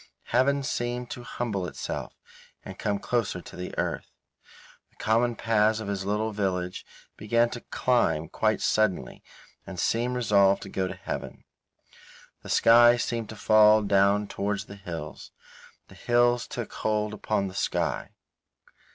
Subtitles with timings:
[0.33, 2.15] Heaven seemed to humble itself
[2.65, 4.09] and come closer to the earth.
[4.89, 6.83] The common paths of his little village
[7.17, 9.21] began to climb quite suddenly
[9.67, 11.43] and seemed resolved to go to heaven.
[12.41, 15.29] The sky seemed to fall down towards the hills;
[15.87, 18.09] the hills took hold upon the sky.